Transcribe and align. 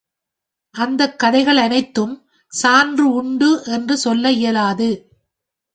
அந்தக் 0.75 1.19
கதைகள் 1.19 1.57
அனைத்துக்கும் 1.57 2.15
சான்று 2.53 3.13
உண்டு 3.13 3.61
என்று 3.65 3.97
சொல்ல 3.97 4.31
இயலாது. 4.31 5.11